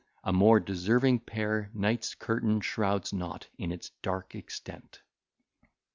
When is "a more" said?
0.23-0.59